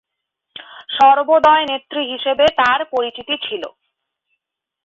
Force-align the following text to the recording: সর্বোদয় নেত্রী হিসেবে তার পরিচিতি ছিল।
সর্বোদয় 0.95 1.63
নেত্রী 1.69 2.01
হিসেবে 2.11 2.45
তার 2.59 2.79
পরিচিতি 2.93 3.35
ছিল। 3.45 3.63